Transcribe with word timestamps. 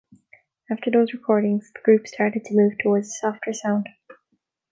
After 0.71 0.89
those 0.89 1.13
recordings 1.13 1.71
the 1.71 1.79
group 1.81 2.07
started 2.07 2.43
to 2.45 2.55
move 2.55 2.73
towards 2.81 3.09
a 3.09 3.11
softer 3.11 3.53
sound. 3.53 3.87